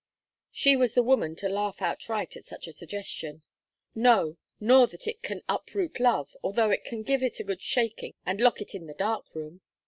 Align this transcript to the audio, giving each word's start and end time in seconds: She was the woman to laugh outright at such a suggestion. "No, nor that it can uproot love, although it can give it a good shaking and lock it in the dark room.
She 0.49 0.75
was 0.75 0.95
the 0.95 1.03
woman 1.03 1.35
to 1.35 1.47
laugh 1.47 1.79
outright 1.79 2.35
at 2.35 2.43
such 2.45 2.67
a 2.67 2.73
suggestion. 2.73 3.43
"No, 3.93 4.39
nor 4.59 4.87
that 4.87 5.05
it 5.07 5.21
can 5.21 5.43
uproot 5.47 5.99
love, 5.99 6.35
although 6.41 6.71
it 6.71 6.83
can 6.83 7.03
give 7.03 7.21
it 7.21 7.39
a 7.39 7.43
good 7.43 7.61
shaking 7.61 8.15
and 8.25 8.41
lock 8.41 8.61
it 8.61 8.73
in 8.73 8.87
the 8.87 8.95
dark 8.95 9.35
room. 9.35 9.61